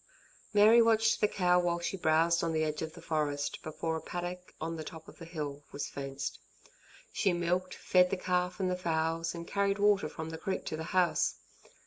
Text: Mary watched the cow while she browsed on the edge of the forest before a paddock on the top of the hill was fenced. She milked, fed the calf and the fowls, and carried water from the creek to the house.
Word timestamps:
Mary 0.51 0.81
watched 0.81 1.21
the 1.21 1.27
cow 1.27 1.59
while 1.59 1.77
she 1.77 1.95
browsed 1.95 2.43
on 2.43 2.53
the 2.53 2.63
edge 2.63 2.81
of 2.81 2.93
the 2.93 3.01
forest 3.03 3.61
before 3.61 3.97
a 3.97 4.01
paddock 4.01 4.51
on 4.59 4.75
the 4.75 4.83
top 4.83 5.07
of 5.07 5.19
the 5.19 5.25
hill 5.25 5.61
was 5.71 5.87
fenced. 5.89 6.39
She 7.13 7.33
milked, 7.33 7.75
fed 7.75 8.09
the 8.09 8.17
calf 8.17 8.59
and 8.59 8.71
the 8.71 8.75
fowls, 8.75 9.35
and 9.35 9.47
carried 9.47 9.77
water 9.77 10.09
from 10.09 10.31
the 10.31 10.39
creek 10.39 10.65
to 10.65 10.75
the 10.75 10.85
house. 10.97 11.35